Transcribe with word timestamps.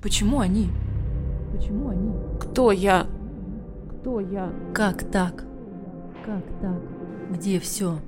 Почему 0.00 0.38
они? 0.38 0.68
Почему 1.52 1.88
они? 1.88 2.12
Кто 2.38 2.70
я? 2.70 3.06
Кто 3.90 4.20
я? 4.20 4.52
Как 4.72 5.02
так? 5.10 5.44
Как 6.24 6.44
так? 6.60 6.80
Где 7.32 7.58
все? 7.58 7.98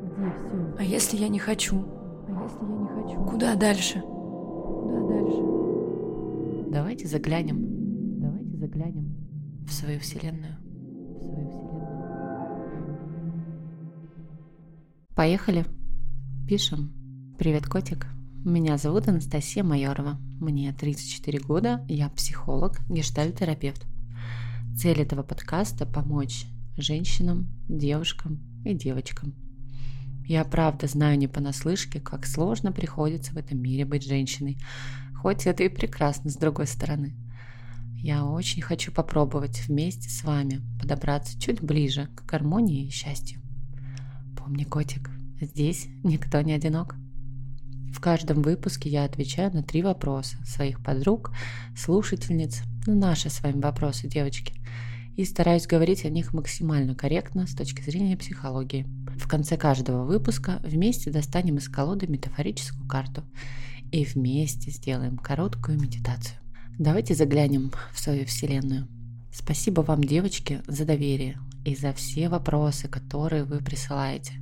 Где 0.00 0.30
все? 0.30 0.74
А 0.78 0.82
если 0.82 1.16
я 1.16 1.28
не 1.28 1.38
хочу? 1.38 1.84
А 2.26 2.42
если 2.42 2.64
я 2.64 2.76
не 2.76 2.88
хочу? 2.88 3.24
Куда 3.24 3.54
дальше? 3.54 4.00
Куда 4.00 5.00
дальше? 5.06 5.42
Давайте 6.72 7.06
заглянем. 7.06 8.20
Давайте 8.20 8.56
заглянем 8.56 9.14
в 9.64 9.72
свою 9.72 10.00
вселенную. 10.00 10.56
В 10.58 11.22
свою 11.22 11.48
вселенную. 11.50 11.82
Поехали. 15.14 15.64
Пишем. 16.48 16.92
Привет, 17.38 17.66
котик. 17.66 18.08
Меня 18.44 18.76
зовут 18.76 19.06
Анастасия 19.06 19.62
Майорова. 19.62 20.18
Мне 20.40 20.72
34 20.72 21.38
года, 21.38 21.86
я 21.86 22.08
психолог, 22.08 22.80
гештальтерапевт. 22.88 23.86
Цель 24.76 25.00
этого 25.00 25.22
подкаста– 25.22 25.86
помочь 25.94 26.46
женщинам, 26.76 27.46
девушкам 27.68 28.40
и 28.64 28.74
девочкам. 28.74 29.32
Я 30.26 30.44
правда 30.44 30.88
знаю 30.88 31.18
не 31.18 31.28
понаслышке, 31.28 32.00
как 32.00 32.26
сложно 32.26 32.72
приходится 32.72 33.32
в 33.32 33.36
этом 33.36 33.62
мире 33.62 33.84
быть 33.84 34.04
женщиной, 34.04 34.58
хоть 35.14 35.46
это 35.46 35.62
и 35.62 35.68
прекрасно 35.68 36.28
с 36.28 36.34
другой 36.34 36.66
стороны. 36.66 37.14
Я 37.94 38.24
очень 38.24 38.60
хочу 38.60 38.90
попробовать 38.90 39.68
вместе 39.68 40.10
с 40.10 40.24
вами 40.24 40.62
подобраться 40.80 41.40
чуть 41.40 41.62
ближе 41.62 42.08
к 42.16 42.24
гармонии 42.26 42.86
и 42.86 42.90
счастью. 42.90 43.40
Помни, 44.36 44.64
котик, 44.64 45.10
здесь 45.40 45.86
никто 46.02 46.40
не 46.40 46.54
одинок. 46.54 46.96
В 47.92 48.00
каждом 48.00 48.42
выпуске 48.42 48.88
я 48.88 49.04
отвечаю 49.04 49.52
на 49.52 49.62
три 49.62 49.82
вопроса 49.82 50.36
своих 50.44 50.82
подруг, 50.82 51.32
слушательниц, 51.76 52.62
ну 52.86 52.98
наши 52.98 53.30
с 53.30 53.42
вами 53.42 53.60
вопросы, 53.60 54.08
девочки, 54.08 54.54
и 55.16 55.24
стараюсь 55.24 55.66
говорить 55.66 56.04
о 56.04 56.08
них 56.08 56.32
максимально 56.32 56.94
корректно 56.94 57.46
с 57.46 57.54
точки 57.54 57.82
зрения 57.82 58.16
психологии. 58.16 58.86
В 59.18 59.28
конце 59.28 59.56
каждого 59.56 60.04
выпуска 60.04 60.60
вместе 60.64 61.10
достанем 61.10 61.58
из 61.58 61.68
колоды 61.68 62.06
метафорическую 62.06 62.88
карту 62.88 63.24
и 63.92 64.04
вместе 64.04 64.70
сделаем 64.70 65.18
короткую 65.18 65.78
медитацию. 65.78 66.38
Давайте 66.78 67.14
заглянем 67.14 67.72
в 67.92 68.00
свою 68.00 68.24
Вселенную. 68.24 68.88
Спасибо 69.32 69.82
вам, 69.82 70.02
девочки, 70.02 70.62
за 70.66 70.86
доверие 70.86 71.38
и 71.64 71.76
за 71.76 71.92
все 71.92 72.28
вопросы, 72.28 72.88
которые 72.88 73.44
вы 73.44 73.58
присылаете. 73.58 74.41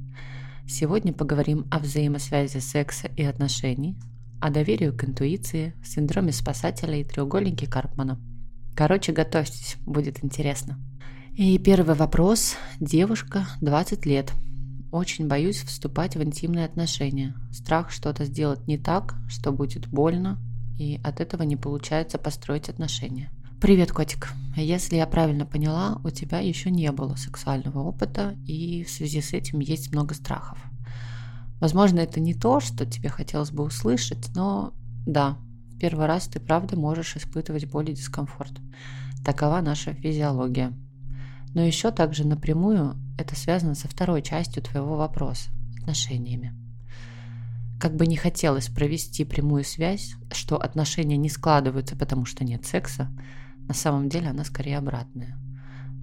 Сегодня 0.70 1.12
поговорим 1.12 1.66
о 1.68 1.80
взаимосвязи 1.80 2.58
секса 2.58 3.08
и 3.16 3.24
отношений, 3.24 3.98
о 4.40 4.50
доверии 4.50 4.90
к 4.90 5.02
интуиции, 5.02 5.74
синдроме 5.84 6.30
спасателя 6.30 6.96
и 6.96 7.02
треугольнике 7.02 7.66
Карпмана. 7.66 8.20
Короче, 8.76 9.10
готовьтесь, 9.10 9.78
будет 9.84 10.22
интересно. 10.22 10.78
И 11.36 11.58
первый 11.58 11.96
вопрос. 11.96 12.54
Девушка, 12.78 13.48
20 13.60 14.06
лет. 14.06 14.32
Очень 14.92 15.26
боюсь 15.26 15.60
вступать 15.60 16.14
в 16.14 16.22
интимные 16.22 16.66
отношения. 16.66 17.34
Страх 17.50 17.90
что-то 17.90 18.24
сделать 18.24 18.68
не 18.68 18.78
так, 18.78 19.16
что 19.28 19.50
будет 19.50 19.88
больно, 19.88 20.38
и 20.78 21.00
от 21.02 21.20
этого 21.20 21.42
не 21.42 21.56
получается 21.56 22.16
построить 22.16 22.68
отношения. 22.68 23.32
Привет, 23.60 23.90
котик. 23.90 24.32
Если 24.56 24.96
я 24.96 25.06
правильно 25.06 25.46
поняла, 25.46 26.00
у 26.02 26.10
тебя 26.10 26.40
еще 26.40 26.70
не 26.70 26.90
было 26.90 27.14
сексуального 27.14 27.80
опыта, 27.80 28.36
и 28.46 28.84
в 28.84 28.90
связи 28.90 29.20
с 29.20 29.32
этим 29.32 29.60
есть 29.60 29.92
много 29.92 30.14
страхов. 30.14 30.58
Возможно, 31.60 32.00
это 32.00 32.20
не 32.20 32.34
то, 32.34 32.60
что 32.60 32.84
тебе 32.84 33.10
хотелось 33.10 33.52
бы 33.52 33.62
услышать, 33.62 34.34
но 34.34 34.72
да, 35.06 35.36
в 35.72 35.78
первый 35.78 36.06
раз 36.06 36.26
ты 36.26 36.40
правда 36.40 36.76
можешь 36.76 37.16
испытывать 37.16 37.66
боль 37.66 37.90
и 37.90 37.94
дискомфорт. 37.94 38.52
Такова 39.24 39.60
наша 39.60 39.94
физиология. 39.94 40.72
Но 41.54 41.62
еще 41.62 41.90
также 41.90 42.26
напрямую 42.26 42.96
это 43.18 43.36
связано 43.36 43.74
со 43.74 43.88
второй 43.88 44.22
частью 44.22 44.62
твоего 44.62 44.96
вопроса– 44.96 45.50
отношениями. 45.80 46.54
Как 47.78 47.94
бы 47.94 48.06
не 48.06 48.16
хотелось 48.16 48.68
провести 48.68 49.24
прямую 49.24 49.64
связь, 49.64 50.14
что 50.32 50.56
отношения 50.56 51.16
не 51.16 51.28
складываются, 51.28 51.96
потому 51.96 52.24
что 52.24 52.44
нет 52.44 52.66
секса– 52.66 53.10
на 53.70 53.74
самом 53.74 54.08
деле 54.08 54.26
она 54.30 54.42
скорее 54.42 54.78
обратная. 54.78 55.38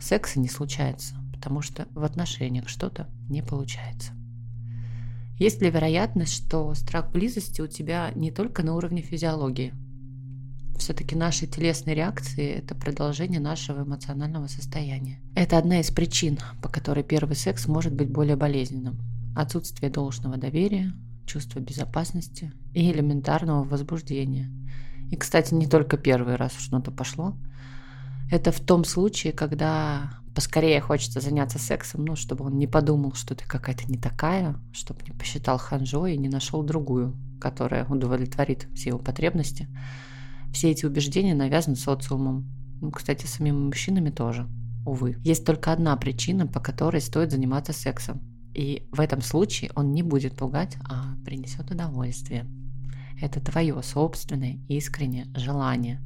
Секса 0.02 0.40
не 0.40 0.48
случается, 0.48 1.16
потому 1.34 1.62
что 1.62 1.86
в 1.92 2.06
отношениях 2.06 2.70
что-то 2.70 3.10
не 3.28 3.44
получается. 3.44 4.14
Есть 5.38 5.62
ли 5.62 5.70
вероятность, 5.70 6.34
что 6.34 6.74
страх 6.76 7.12
близости 7.12 7.60
у 7.60 7.68
тебя 7.68 8.14
не 8.16 8.32
только 8.32 8.64
на 8.64 8.74
уровне 8.74 9.02
физиологии? 9.02 9.74
Все-таки 10.78 11.14
наши 11.14 11.46
телесные 11.46 11.94
реакции– 11.94 12.48
это 12.60 12.74
продолжение 12.74 13.42
нашего 13.42 13.84
эмоционального 13.84 14.48
состояния. 14.48 15.20
Это 15.36 15.58
одна 15.58 15.82
из 15.82 15.92
причин, 15.92 16.40
по 16.62 16.70
которой 16.70 17.04
первый 17.04 17.36
секс 17.36 17.68
может 17.68 17.94
быть 17.94 18.10
более 18.10 18.38
болезненным. 18.38 18.98
Отсутствие 19.36 19.92
должного 19.92 20.38
доверия, 20.38 20.94
чувство 21.26 21.60
безопасности 21.60 22.54
и 22.74 22.90
элементарного 22.90 23.66
возбуждения. 23.66 24.50
И, 25.12 25.16
кстати, 25.16 25.54
не 25.54 25.68
только 25.68 25.98
первый 25.98 26.36
раз 26.36 26.54
что-то 26.58 26.92
пошло, 26.92 27.36
это 28.30 28.52
в 28.52 28.60
том 28.60 28.84
случае, 28.84 29.34
когда 29.34 30.12
поскорее 30.36 30.82
хочется 30.82 31.22
заняться 31.22 31.58
сексом, 31.58 32.06
ну, 32.06 32.16
чтобы 32.16 32.46
он 32.46 32.58
не 32.58 32.68
подумал, 32.68 33.14
что 33.14 33.34
ты 33.36 33.46
какая-то 33.46 33.90
не 33.90 33.98
такая, 33.98 34.56
чтобы 34.72 35.02
не 35.08 35.14
посчитал 35.14 35.58
ханжой 35.58 36.14
и 36.14 36.18
не 36.18 36.30
нашел 36.30 36.62
другую, 36.62 37.16
которая 37.40 37.86
удовлетворит 37.86 38.68
все 38.76 38.90
его 38.90 39.00
потребности. 39.00 39.68
Все 40.54 40.70
эти 40.70 40.86
убеждения 40.86 41.34
навязаны 41.34 41.76
социумом. 41.76 42.48
Ну, 42.82 42.92
кстати, 42.92 43.26
самими 43.26 43.58
мужчинами 43.58 44.10
тоже, 44.10 44.48
увы. 44.86 45.18
Есть 45.24 45.46
только 45.46 45.72
одна 45.72 45.96
причина, 45.98 46.46
по 46.46 46.60
которой 46.60 47.02
стоит 47.02 47.32
заниматься 47.32 47.74
сексом. 47.74 48.22
И 48.54 48.88
в 48.92 49.00
этом 49.00 49.22
случае 49.22 49.72
он 49.76 49.94
не 49.94 50.04
будет 50.04 50.36
пугать, 50.36 50.78
а 50.88 51.16
принесет 51.26 51.72
удовольствие. 51.72 52.46
Это 53.22 53.40
твое 53.40 53.82
собственное 53.82 54.60
искреннее 54.68 55.28
желание. 55.36 56.00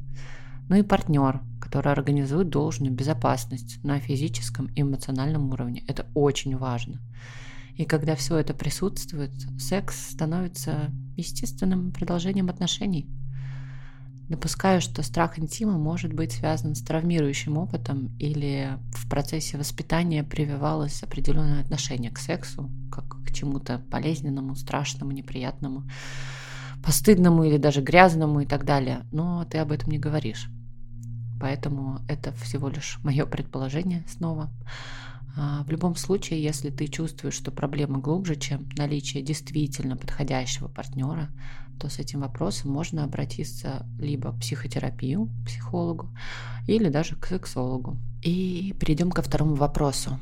Ну 0.69 0.77
и 0.77 0.83
партнер, 0.83 1.41
который 1.59 1.91
организует 1.91 2.49
должную 2.49 2.93
безопасность 2.93 3.83
на 3.83 3.99
физическом 3.99 4.67
и 4.67 4.81
эмоциональном 4.81 5.49
уровне. 5.49 5.83
Это 5.87 6.07
очень 6.13 6.55
важно. 6.55 7.01
И 7.75 7.85
когда 7.85 8.15
все 8.15 8.37
это 8.37 8.53
присутствует, 8.53 9.31
секс 9.59 10.11
становится 10.11 10.91
естественным 11.17 11.91
продолжением 11.91 12.49
отношений. 12.49 13.09
Допускаю, 14.29 14.79
что 14.79 15.03
страх 15.03 15.37
интима 15.39 15.77
может 15.77 16.13
быть 16.13 16.31
связан 16.31 16.73
с 16.73 16.81
травмирующим 16.81 17.57
опытом 17.57 18.15
или 18.17 18.77
в 18.91 19.09
процессе 19.09 19.57
воспитания 19.57 20.23
прививалось 20.23 21.03
определенное 21.03 21.59
отношение 21.59 22.11
к 22.11 22.17
сексу, 22.17 22.69
как 22.89 23.21
к 23.25 23.33
чему-то 23.33 23.79
болезненному, 23.89 24.55
страшному, 24.55 25.11
неприятному, 25.11 25.83
постыдному 26.83 27.43
или 27.43 27.57
даже 27.57 27.81
грязному 27.81 28.41
и 28.41 28.45
так 28.45 28.65
далее. 28.65 29.05
Но 29.11 29.45
ты 29.45 29.57
об 29.59 29.71
этом 29.71 29.91
не 29.91 29.99
говоришь. 29.99 30.49
Поэтому 31.39 31.99
это 32.07 32.31
всего 32.33 32.69
лишь 32.69 32.99
мое 33.03 33.25
предположение 33.25 34.05
снова. 34.07 34.51
А, 35.35 35.63
в 35.63 35.69
любом 35.69 35.95
случае, 35.95 36.43
если 36.43 36.69
ты 36.69 36.87
чувствуешь, 36.87 37.33
что 37.33 37.51
проблема 37.51 37.99
глубже, 37.99 38.35
чем 38.35 38.67
наличие 38.77 39.23
действительно 39.23 39.95
подходящего 39.95 40.67
партнера, 40.67 41.29
то 41.79 41.89
с 41.89 41.99
этим 41.99 42.19
вопросом 42.19 42.71
можно 42.71 43.03
обратиться 43.03 43.87
либо 43.97 44.33
к 44.33 44.39
психотерапию, 44.39 45.29
психологу, 45.45 46.09
или 46.67 46.89
даже 46.89 47.15
к 47.15 47.25
сексологу. 47.25 47.97
И 48.21 48.75
перейдем 48.79 49.09
ко 49.09 49.21
второму 49.23 49.55
вопросу. 49.55 50.19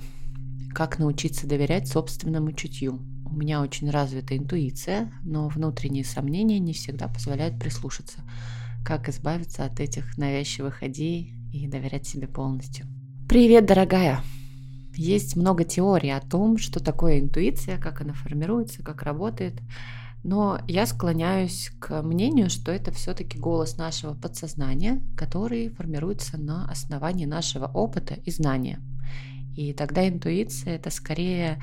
Как 0.73 0.99
научиться 0.99 1.47
доверять 1.47 1.89
собственному 1.89 2.53
чутью? 2.53 2.99
У 3.39 3.41
меня 3.41 3.61
очень 3.61 3.89
развита 3.89 4.35
интуиция, 4.35 5.13
но 5.23 5.47
внутренние 5.47 6.03
сомнения 6.03 6.59
не 6.59 6.73
всегда 6.73 7.07
позволяют 7.07 7.57
прислушаться 7.57 8.19
как 8.83 9.07
избавиться 9.07 9.63
от 9.63 9.79
этих 9.79 10.17
навязчивых 10.17 10.83
идей 10.83 11.35
и 11.53 11.65
доверять 11.65 12.05
себе 12.05 12.27
полностью. 12.27 12.85
Привет, 13.29 13.65
дорогая! 13.65 14.21
Есть 14.93 15.37
много 15.37 15.63
теорий 15.63 16.09
о 16.09 16.19
том, 16.19 16.57
что 16.57 16.83
такое 16.83 17.21
интуиция, 17.21 17.77
как 17.77 18.01
она 18.01 18.11
формируется, 18.11 18.83
как 18.83 19.03
работает. 19.03 19.61
Но 20.21 20.59
я 20.67 20.85
склоняюсь 20.85 21.71
к 21.79 22.01
мнению, 22.01 22.49
что 22.49 22.73
это 22.73 22.91
все-таки 22.91 23.39
голос 23.39 23.77
нашего 23.77 24.15
подсознания, 24.15 25.01
который 25.15 25.69
формируется 25.69 26.37
на 26.37 26.69
основании 26.69 27.25
нашего 27.25 27.67
опыта 27.67 28.15
и 28.15 28.31
знания. 28.31 28.81
И 29.55 29.71
тогда 29.71 30.05
интуиция 30.07 30.75
это 30.75 30.89
скорее 30.89 31.61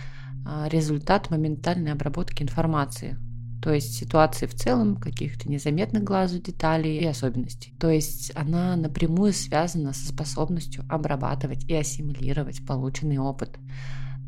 результат 0.69 1.31
моментальной 1.31 1.93
обработки 1.93 2.43
информации, 2.43 3.19
то 3.62 3.72
есть 3.72 3.94
ситуации 3.94 4.46
в 4.46 4.54
целом, 4.54 4.96
каких-то 4.96 5.50
незаметных 5.50 6.04
глазу 6.04 6.40
деталей 6.40 6.98
и 6.98 7.06
особенностей. 7.06 7.75
То 7.81 7.90
есть 7.90 8.31
она 8.37 8.76
напрямую 8.76 9.32
связана 9.32 9.93
со 9.93 10.06
способностью 10.06 10.84
обрабатывать 10.88 11.64
и 11.64 11.75
ассимилировать 11.75 12.64
полученный 12.64 13.19
опыт. 13.19 13.58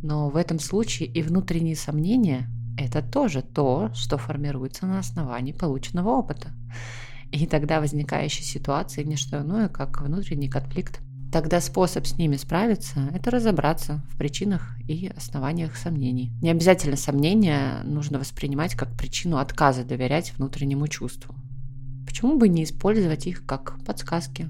Но 0.02 0.28
в 0.28 0.36
этом 0.36 0.58
случае 0.58 1.08
и 1.08 1.22
внутренние 1.22 1.76
сомнения– 1.76 2.48
это 2.78 3.02
тоже 3.02 3.42
то, 3.42 3.90
что 3.94 4.18
формируется 4.18 4.86
на 4.86 4.98
основании 4.98 5.52
полученного 5.52 6.10
опыта. 6.10 6.52
И 7.30 7.46
тогда 7.46 7.80
возникающие 7.80 8.44
ситуации 8.44 9.02
не 9.02 9.16
что 9.16 9.40
иное, 9.40 9.68
как 9.68 10.00
внутренний 10.00 10.48
конфликт. 10.48 11.00
Тогда 11.30 11.60
способ 11.60 12.06
с 12.06 12.16
ними 12.16 12.36
справиться– 12.36 13.10
это 13.14 13.30
разобраться 13.30 14.02
в 14.10 14.16
причинах 14.16 14.78
и 14.88 15.12
основаниях 15.14 15.76
сомнений. 15.76 16.32
Не 16.40 16.50
обязательно 16.50 16.96
сомнения 16.96 17.82
нужно 17.84 18.18
воспринимать 18.18 18.74
как 18.74 18.96
причину 18.96 19.36
отказа 19.36 19.84
доверять 19.84 20.32
внутреннему 20.38 20.88
чувству. 20.88 21.34
Почему 22.06 22.38
бы 22.38 22.48
не 22.48 22.64
использовать 22.64 23.26
их 23.26 23.44
как 23.44 23.76
подсказки? 23.84 24.48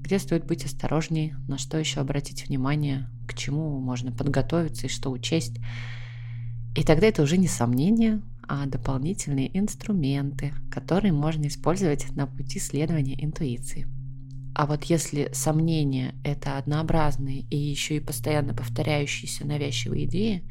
Где 0.00 0.18
стоит 0.18 0.44
быть 0.46 0.64
осторожней, 0.64 1.34
на 1.46 1.58
что 1.58 1.78
еще 1.78 2.00
обратить 2.00 2.48
внимание, 2.48 3.08
к 3.28 3.34
чему 3.34 3.78
можно 3.78 4.10
подготовиться 4.10 4.86
и 4.86 4.90
что 4.90 5.10
учесть. 5.10 5.58
И 6.76 6.82
тогда 6.82 7.06
это 7.06 7.22
уже 7.22 7.38
не 7.38 7.46
сомнения, 7.46 8.20
а 8.48 8.66
дополнительные 8.66 9.56
инструменты, 9.56 10.52
которые 10.72 11.12
можно 11.12 11.46
использовать 11.46 12.10
на 12.16 12.26
пути 12.26 12.58
следования 12.58 13.24
интуиции. 13.24 13.86
А 14.54 14.66
вот 14.66 14.84
если 14.84 15.30
сомнения– 15.32 16.14
это 16.24 16.58
однообразные 16.58 17.40
и 17.50 17.56
еще 17.56 17.96
и 17.96 18.00
постоянно 18.00 18.54
повторяющиеся 18.54 19.44
навязчивые 19.44 20.04
идеи, 20.04 20.44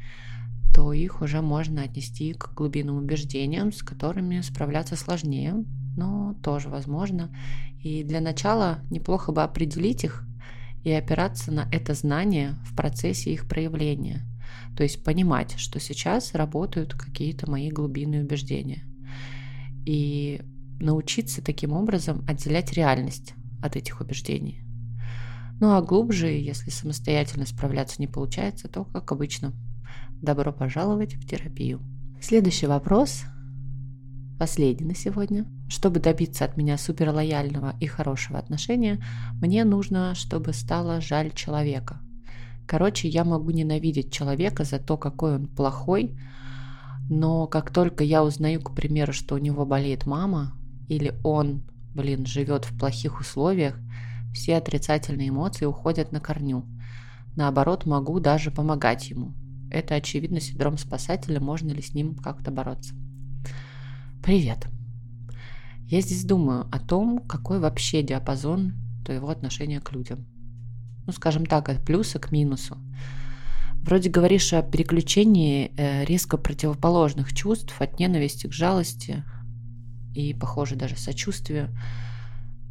то 0.74 0.92
их 0.92 1.22
уже 1.22 1.40
можно 1.40 1.82
отнести 1.82 2.34
к 2.34 2.52
глубинным 2.52 2.98
убеждениям, 2.98 3.72
с 3.72 3.82
которыми 3.82 4.42
справляться 4.42 4.96
сложнее, 4.96 5.64
но 5.96 6.34
тоже 6.42 6.68
возможно. 6.68 7.34
И 7.82 8.02
для 8.02 8.20
начала 8.20 8.80
неплохо 8.90 9.32
бы 9.32 9.42
определить 9.42 10.04
их 10.04 10.26
и 10.82 10.90
опираться 10.90 11.50
на 11.50 11.66
это 11.72 11.94
знание 11.94 12.56
в 12.64 12.76
процессе 12.76 13.32
их 13.32 13.48
проявления. 13.48 14.20
То 14.76 14.82
есть 14.82 15.02
понимать, 15.02 15.54
что 15.56 15.80
сейчас 15.80 16.34
работают 16.34 16.92
какие-то 16.92 17.50
мои 17.50 17.70
глубинные 17.70 18.22
убеждения. 18.22 18.84
И 19.86 20.42
научиться 20.78 21.42
таким 21.42 21.72
образом 21.72 22.22
отделять 22.28 22.72
реальность 22.74 23.34
от 23.64 23.76
этих 23.76 24.00
убеждений. 24.00 24.62
Ну 25.60 25.74
а 25.74 25.80
глубже, 25.80 26.26
если 26.26 26.70
самостоятельно 26.70 27.46
справляться 27.46 27.96
не 27.98 28.06
получается, 28.06 28.68
то, 28.68 28.84
как 28.84 29.10
обычно, 29.12 29.52
добро 30.20 30.52
пожаловать 30.52 31.14
в 31.14 31.26
терапию. 31.26 31.80
Следующий 32.20 32.66
вопрос, 32.66 33.22
последний 34.38 34.86
на 34.86 34.94
сегодня. 34.94 35.46
Чтобы 35.68 36.00
добиться 36.00 36.44
от 36.44 36.58
меня 36.58 36.76
суперлояльного 36.76 37.74
и 37.80 37.86
хорошего 37.86 38.38
отношения, 38.38 39.02
мне 39.40 39.64
нужно, 39.64 40.14
чтобы 40.14 40.52
стало 40.52 41.00
жаль 41.00 41.32
человека. 41.32 42.00
Короче, 42.66 43.08
я 43.08 43.24
могу 43.24 43.50
ненавидеть 43.50 44.12
человека 44.12 44.64
за 44.64 44.78
то, 44.78 44.98
какой 44.98 45.36
он 45.36 45.46
плохой, 45.46 46.18
но 47.08 47.46
как 47.46 47.70
только 47.70 48.04
я 48.04 48.22
узнаю, 48.24 48.60
к 48.60 48.74
примеру, 48.74 49.12
что 49.12 49.36
у 49.36 49.38
него 49.38 49.64
болеет 49.64 50.06
мама, 50.06 50.52
или 50.88 51.14
он 51.22 51.62
блин, 51.94 52.26
живет 52.26 52.64
в 52.64 52.76
плохих 52.78 53.20
условиях, 53.20 53.78
все 54.34 54.56
отрицательные 54.56 55.28
эмоции 55.28 55.64
уходят 55.64 56.12
на 56.12 56.20
корню. 56.20 56.64
Наоборот, 57.36 57.86
могу 57.86 58.20
даже 58.20 58.50
помогать 58.50 59.10
ему. 59.10 59.32
Это, 59.70 59.94
очевидно, 59.94 60.40
синдром 60.40 60.76
спасателя, 60.76 61.40
можно 61.40 61.70
ли 61.70 61.82
с 61.82 61.94
ним 61.94 62.14
как-то 62.14 62.50
бороться. 62.50 62.94
Привет. 64.22 64.66
Я 65.86 66.00
здесь 66.00 66.24
думаю 66.24 66.66
о 66.72 66.78
том, 66.78 67.20
какой 67.20 67.58
вообще 67.58 68.02
диапазон 68.02 68.74
твоего 69.04 69.28
отношения 69.28 69.80
к 69.80 69.92
людям. 69.92 70.26
Ну, 71.06 71.12
скажем 71.12 71.46
так, 71.46 71.68
от 71.68 71.84
плюса 71.84 72.18
к 72.18 72.32
минусу. 72.32 72.78
Вроде 73.82 74.08
говоришь 74.08 74.52
о 74.54 74.62
переключении 74.62 75.70
э, 75.76 76.04
резко 76.06 76.38
противоположных 76.38 77.34
чувств 77.34 77.74
от 77.80 77.98
ненависти 77.98 78.46
к 78.46 78.52
жалости, 78.52 79.24
и, 80.14 80.32
похоже, 80.34 80.76
даже 80.76 80.96
сочувствию. 80.96 81.68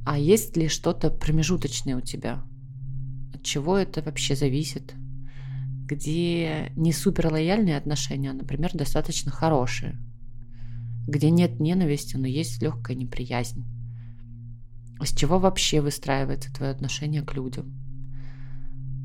А 0.05 0.17
есть 0.17 0.57
ли 0.57 0.67
что-то 0.67 1.09
промежуточное 1.09 1.95
у 1.95 2.01
тебя? 2.01 2.43
От 3.33 3.43
чего 3.43 3.77
это 3.77 4.01
вообще 4.01 4.35
зависит? 4.35 4.93
Где 5.85 6.71
не 6.75 6.93
супер 6.93 7.31
лояльные 7.31 7.77
отношения, 7.77 8.31
а, 8.31 8.33
например, 8.33 8.71
достаточно 8.73 9.31
хорошие. 9.31 9.97
Где 11.07 11.29
нет 11.29 11.59
ненависти, 11.59 12.15
но 12.15 12.27
есть 12.27 12.61
легкая 12.61 12.95
неприязнь. 12.95 13.65
С 15.01 15.13
чего 15.13 15.39
вообще 15.39 15.81
выстраивается 15.81 16.53
твое 16.53 16.71
отношение 16.71 17.21
к 17.21 17.33
людям? 17.33 17.82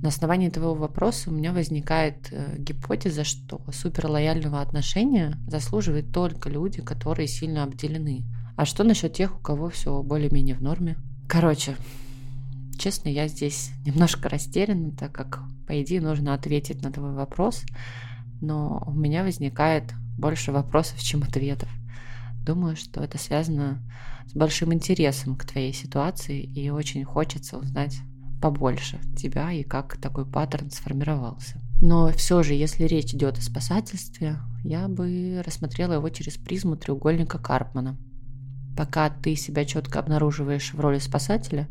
На 0.00 0.10
основании 0.10 0.48
твоего 0.48 0.74
вопроса 0.74 1.28
у 1.28 1.32
меня 1.32 1.52
возникает 1.52 2.28
э, 2.30 2.54
гипотеза, 2.56 3.24
что 3.24 3.60
суперлояльного 3.72 4.60
отношения 4.60 5.36
заслуживают 5.48 6.12
только 6.12 6.48
люди, 6.48 6.80
которые 6.82 7.26
сильно 7.26 7.64
обделены. 7.64 8.24
А 8.56 8.64
что 8.64 8.84
насчет 8.84 9.12
тех, 9.12 9.36
у 9.36 9.40
кого 9.40 9.70
все 9.70 10.00
более-менее 10.04 10.54
в 10.54 10.62
норме? 10.62 10.96
Короче, 11.28 11.74
честно, 12.78 13.08
я 13.08 13.26
здесь 13.26 13.70
немножко 13.84 14.28
растеряна, 14.28 14.92
так 14.92 15.12
как, 15.12 15.40
по 15.66 15.82
идее, 15.82 16.00
нужно 16.00 16.32
ответить 16.32 16.80
на 16.82 16.92
твой 16.92 17.12
вопрос, 17.12 17.64
но 18.40 18.84
у 18.86 18.92
меня 18.92 19.24
возникает 19.24 19.92
больше 20.16 20.52
вопросов, 20.52 21.00
чем 21.00 21.24
ответов. 21.24 21.68
Думаю, 22.44 22.76
что 22.76 23.02
это 23.02 23.18
связано 23.18 23.82
с 24.28 24.32
большим 24.32 24.72
интересом 24.72 25.34
к 25.34 25.44
твоей 25.44 25.72
ситуации, 25.72 26.40
и 26.40 26.70
очень 26.70 27.04
хочется 27.04 27.58
узнать 27.58 27.98
побольше 28.40 29.00
тебя 29.16 29.52
и 29.52 29.62
как 29.62 29.96
такой 29.96 30.26
паттерн 30.26 30.70
сформировался. 30.70 31.60
Но 31.80 32.08
все 32.12 32.42
же, 32.42 32.54
если 32.54 32.84
речь 32.84 33.14
идет 33.14 33.38
о 33.38 33.42
спасательстве, 33.42 34.38
я 34.64 34.88
бы 34.88 35.42
рассмотрела 35.46 35.94
его 35.94 36.08
через 36.08 36.36
призму 36.36 36.76
треугольника 36.76 37.38
Карпмана. 37.38 37.96
Пока 38.76 39.10
ты 39.10 39.36
себя 39.36 39.64
четко 39.64 39.98
обнаруживаешь 39.98 40.72
в 40.72 40.80
роли 40.80 40.98
спасателя, 40.98 41.68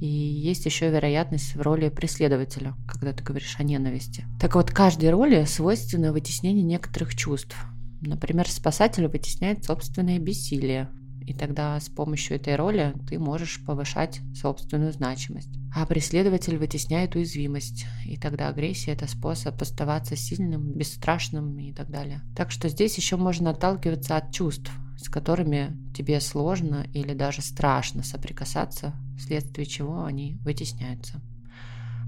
и 0.00 0.06
есть 0.06 0.66
еще 0.66 0.90
вероятность 0.90 1.54
в 1.54 1.60
роли 1.60 1.88
преследователя, 1.88 2.74
когда 2.88 3.12
ты 3.12 3.22
говоришь 3.22 3.56
о 3.58 3.62
ненависти. 3.62 4.24
Так 4.40 4.56
вот, 4.56 4.70
каждой 4.70 5.10
роли 5.10 5.44
свойственно 5.44 6.12
вытеснение 6.12 6.64
некоторых 6.64 7.14
чувств. 7.14 7.56
Например, 8.00 8.48
спасатель 8.48 9.06
вытесняет 9.06 9.64
собственное 9.64 10.18
бессилие, 10.18 10.90
и 11.26 11.34
тогда 11.34 11.78
с 11.78 11.88
помощью 11.88 12.36
этой 12.36 12.56
роли 12.56 12.94
ты 13.08 13.18
можешь 13.18 13.64
повышать 13.64 14.20
собственную 14.34 14.92
значимость. 14.92 15.50
А 15.74 15.86
преследователь 15.86 16.58
вытесняет 16.58 17.14
уязвимость, 17.14 17.86
и 18.04 18.16
тогда 18.16 18.48
агрессия– 18.48 18.90
это 18.92 19.08
способ 19.08 19.60
оставаться 19.60 20.16
сильным, 20.16 20.72
бесстрашным 20.72 21.58
и 21.58 21.72
так 21.72 21.90
далее. 21.90 22.20
Так 22.36 22.50
что 22.50 22.68
здесь 22.68 22.96
еще 22.96 23.16
можно 23.16 23.50
отталкиваться 23.50 24.16
от 24.16 24.32
чувств, 24.32 24.70
с 24.98 25.08
которыми 25.08 25.76
тебе 25.94 26.20
сложно 26.20 26.86
или 26.92 27.14
даже 27.14 27.40
страшно 27.40 28.02
соприкасаться, 28.02 28.94
вследствие 29.18 29.66
чего 29.66 30.04
они 30.04 30.38
вытесняются. 30.42 31.20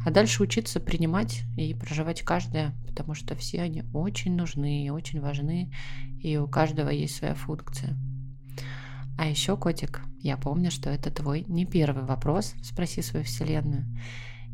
А 0.05 0.11
дальше 0.11 0.43
учиться 0.43 0.81
принимать 0.81 1.45
и 1.57 1.73
проживать 1.73 2.23
каждое, 2.23 2.75
потому 2.87 3.15
что 3.15 3.35
все 3.35 3.63
они 3.63 3.85
очень 3.95 4.37
нужны 4.37 4.85
и 4.85 4.91
очень 4.91 5.21
важны, 5.21 5.73
и 6.21 6.37
у 6.37 6.47
каждого 6.47 6.91
есть 6.91 7.17
своя 7.17 7.35
функция. 7.35 7.97
А 9.17 9.27
еще, 9.27 9.57
котик, 9.57 10.03
я 10.21 10.37
помню, 10.37 10.71
что 10.71 10.91
это 10.91 11.11
твой 11.11 11.45
не 11.47 11.67
первый 11.67 12.05
вопрос 12.05 12.55
«Спроси 12.63 13.03
свою 13.03 13.25
вселенную». 13.25 13.87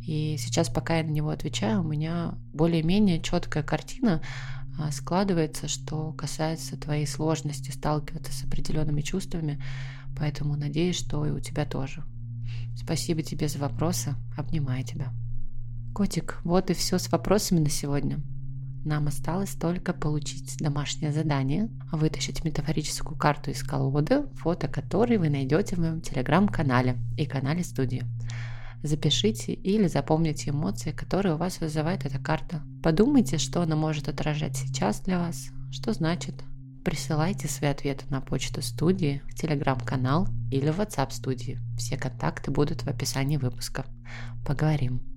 И 0.03 0.37
сейчас, 0.39 0.69
пока 0.69 0.99
я 0.99 1.05
на 1.05 1.11
него 1.11 1.31
отвечаю, 1.31 1.81
у 1.81 1.89
меня 1.89 2.35
более-менее 2.53 3.21
четкая 3.21 3.63
картина 3.63 4.23
а, 4.79 4.91
складывается, 4.93 5.69
что 5.69 6.13
касается 6.13 6.79
твоей 6.79 7.07
сложности 7.07 7.71
сталкиваться 7.71 8.33
с 8.33 8.45
определенными 8.45 9.03
чувствами, 9.03 9.63
поэтому 10.17 10.57
надеюсь, 10.57 10.97
что 10.97 11.27
и 11.27 11.31
у 11.31 11.41
тебя 11.41 11.65
тоже. 11.67 12.05
Спасибо 12.77 13.23
тебе 13.23 13.49
за 13.49 13.59
вопросы, 13.59 14.15
обнимаю 14.37 14.85
тебя. 14.85 15.13
Котик, 15.95 16.41
вот 16.45 16.71
и 16.71 16.75
все 16.75 16.99
с 16.99 17.13
вопросами 17.13 17.61
на 17.61 17.71
сегодня. 17.71 18.21
Нам 18.85 19.09
осталось 19.09 19.55
только 19.55 19.93
получить 19.93 20.57
домашнее 20.59 21.13
задание, 21.13 21.69
вытащить 21.93 22.45
метафорическую 22.45 23.17
карту 23.19 23.51
из 23.51 23.63
колоды, 23.63 24.27
фото 24.37 24.69
которой 24.69 25.19
вы 25.19 25.29
найдете 25.29 25.77
в 25.77 25.81
моем 25.81 26.01
телеграм-канале 26.01 26.97
и 27.17 27.27
канале 27.27 27.63
студии. 27.63 28.05
Запишите 28.83 29.53
или 29.53 29.87
запомните 29.87 30.51
эмоции, 30.51 30.93
которые 30.93 31.35
у 31.35 31.39
вас 31.39 31.61
вызывает 31.61 32.07
эта 32.07 32.19
карта. 32.19 32.63
Подумайте, 32.83 33.37
что 33.37 33.61
она 33.61 33.77
может 33.77 34.09
отражать 34.09 34.57
сейчас 34.57 35.01
для 35.01 35.19
вас, 35.19 35.51
что 35.71 35.93
значит. 35.93 36.35
Присылайте 36.83 37.47
свои 37.47 37.71
ответы 37.71 38.07
на 38.09 38.23
почту 38.23 38.63
студии, 38.63 39.21
в 39.29 39.35
телеграм-канал 39.35 40.29
или 40.51 40.71
в 40.71 40.81
WhatsApp 40.81 41.11
студии. 41.11 41.59
Все 41.77 41.99
контакты 41.99 42.51
будут 42.51 42.83
в 42.83 42.89
описании 42.89 43.37
выпуска. 43.37 43.85
Поговорим. 44.47 45.10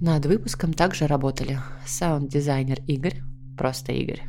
Над 0.00 0.26
выпуском 0.26 0.72
также 0.72 1.06
работали 1.06 1.58
саунд-дизайнер 1.86 2.80
Игорь, 2.86 3.22
просто 3.56 3.92
Игорь, 3.92 4.22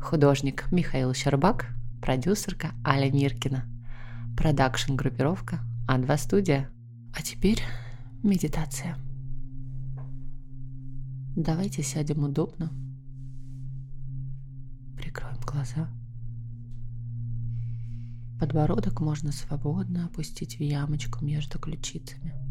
художник 0.00 0.70
Михаил 0.70 1.12
Щербак, 1.12 1.68
продюсерка 2.00 2.72
Аля 2.86 3.10
Миркина, 3.10 3.64
продакшн-группировка 4.36 5.60
А2 5.88 6.16
Студия. 6.16 6.70
А 7.16 7.22
теперь 7.22 7.62
медитация. 8.22 8.96
Давайте 11.36 11.82
сядем 11.82 12.24
удобно, 12.24 12.70
прикроем 14.96 15.38
глаза, 15.44 15.88
Подбородок 18.38 19.00
можно 19.00 19.32
свободно 19.32 20.06
опустить 20.06 20.58
в 20.58 20.60
ямочку 20.60 21.24
между 21.24 21.58
ключицами. 21.58 22.43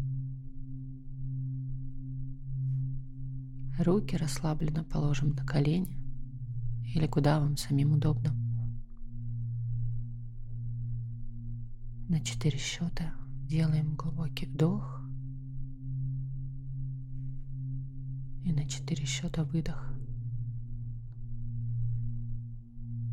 Руки 3.78 4.16
расслабленно 4.16 4.84
положим 4.84 5.30
на 5.30 5.44
колени 5.44 5.98
или 6.94 7.06
куда 7.08 7.40
вам 7.40 7.56
самим 7.56 7.94
удобно. 7.94 8.32
На 12.08 12.20
четыре 12.20 12.58
счета 12.58 13.14
делаем 13.48 13.96
глубокий 13.96 14.46
вдох 14.46 15.00
и 18.44 18.52
на 18.52 18.68
четыре 18.68 19.04
счета 19.06 19.42
выдох. 19.42 19.92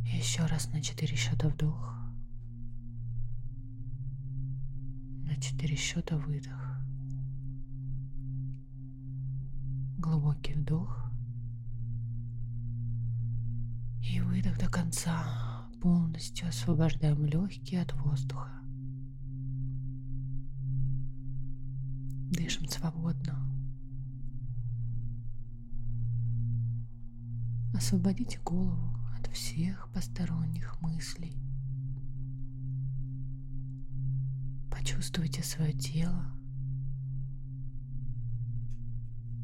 Еще 0.06 0.46
раз 0.46 0.72
на 0.72 0.82
четыре 0.82 1.16
счета 1.16 1.50
вдох. 1.50 1.96
На 5.26 5.36
четыре 5.42 5.76
счета 5.76 6.18
выдох. 6.18 6.71
Глубокий 10.12 10.56
вдох. 10.56 11.10
И 14.04 14.20
выдох 14.20 14.60
до 14.60 14.68
конца. 14.68 15.24
Полностью 15.82 16.50
освобождаем 16.50 17.26
легкие 17.26 17.82
от 17.82 17.94
воздуха. 17.94 18.52
Дышим 22.30 22.68
свободно. 22.68 23.40
Освободите 27.74 28.38
голову 28.44 28.94
от 29.18 29.28
всех 29.28 29.90
посторонних 29.94 30.82
мыслей. 30.82 31.42
Почувствуйте 34.70 35.42
свое 35.42 35.72
тело, 35.72 36.34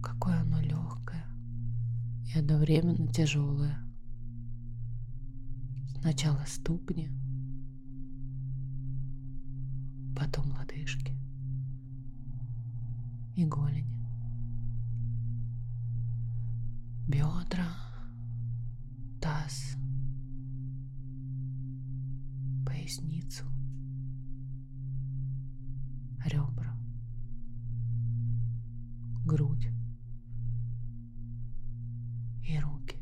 какое 0.01 0.41
оно 0.41 0.59
легкое 0.61 1.25
и 2.33 2.37
одновременно 2.39 3.07
тяжелое. 3.07 3.77
Сначала 5.99 6.43
ступни, 6.45 7.09
потом 10.15 10.51
лодыжки 10.51 11.13
и 13.35 13.45
голени, 13.45 13.97
бедра, 17.07 17.67
таз, 19.21 19.75
поясницу, 22.65 23.43
ребра, 26.25 26.75
грудь 29.25 29.69
и 32.43 32.57
руки. 32.59 32.97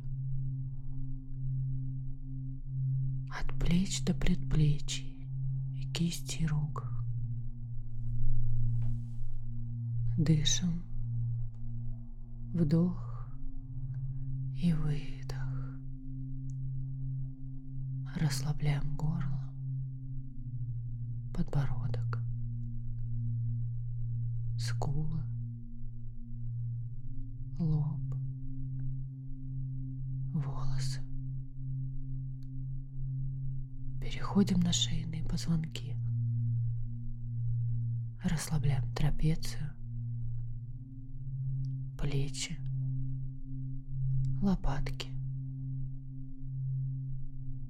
От 3.38 3.54
плеч 3.60 4.01
до 4.06 4.13
предплечий 4.13 5.27
и 5.75 5.92
кисти 5.92 6.46
рук. 6.46 6.89
Дышим. 10.18 10.84
Вдох 12.54 13.30
и 14.56 14.72
выдох. 14.72 15.80
Расслабляем 18.15 18.96
горло, 18.96 19.51
подбородок, 21.34 22.20
скулы, 24.58 25.22
лоб, 27.60 28.00
волосы. 30.34 31.01
Переходим 34.15 34.62
на 34.62 34.72
шейные 34.72 35.25
позвонки. 35.25 35.93
Расслабляем 38.24 38.89
трапецию, 38.93 39.74
плечи, 42.00 42.57
лопатки, 44.41 45.10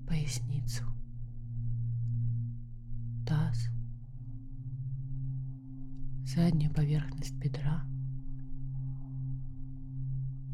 поясницу, 0.07 0.83
таз, 3.25 3.69
заднюю 6.27 6.71
поверхность 6.71 7.35
бедра, 7.37 7.83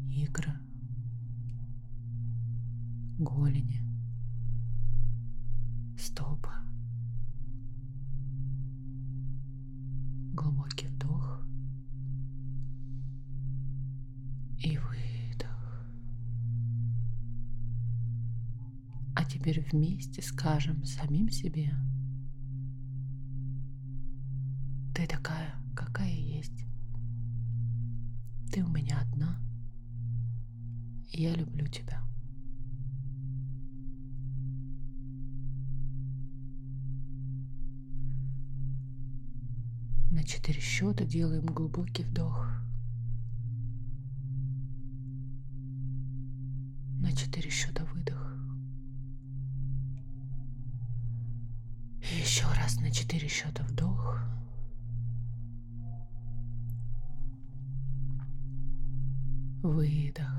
икры, 0.08 0.58
голени, 3.18 3.82
стопы. 6.02 6.50
Глубокий 10.34 10.88
вдох 10.88 11.42
и 14.58 14.78
выдох. 14.78 15.86
А 19.14 19.24
теперь 19.24 19.60
вместе 19.72 20.22
скажем 20.22 20.84
самим 20.84 21.30
себе, 21.30 21.74
ты 24.94 25.06
такая, 25.06 25.54
какая 25.74 26.12
есть. 26.12 26.66
Ты 28.52 28.62
у 28.62 28.68
меня 28.68 29.00
одна. 29.00 29.40
Я 31.10 31.34
люблю 31.34 31.66
тебя. 31.66 32.02
На 40.10 40.22
четыре 40.24 40.60
счета 40.60 41.04
делаем 41.04 41.46
глубокий 41.46 42.02
вдох. 42.04 42.46
На 47.00 47.10
четыре 47.12 47.48
счета 47.48 47.86
выдох. 47.86 48.32
И 52.02 52.21
еще 52.32 52.46
раз 52.58 52.80
на 52.80 52.90
четыре 52.90 53.28
счета 53.28 53.62
вдох. 53.64 54.18
Выдох. 59.62 60.32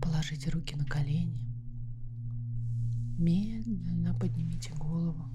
Положите 0.00 0.48
руки 0.50 0.76
на 0.76 0.84
колени. 0.84 1.44
Медленно 3.18 4.14
поднимите 4.14 4.72
голову 4.74 5.28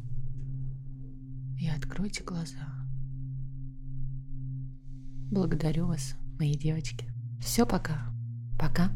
и 1.60 1.68
откройте 1.68 2.24
глаза. 2.24 2.88
Благодарю 5.32 5.88
вас, 5.88 6.16
мои 6.40 6.54
девочки. 6.56 7.06
Все, 7.42 7.66
пока. 7.66 8.06
Пока. 8.58 8.90